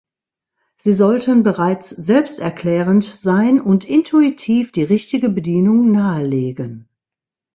Sie 0.77 0.95
sollten 0.95 1.43
bereits 1.43 1.91
selbsterklärend 1.91 3.03
sein 3.03 3.61
und 3.61 3.85
intuitiv 3.85 4.71
die 4.71 4.81
richtige 4.81 5.29
Bedienung 5.29 5.91
nahelegen. 5.91 6.89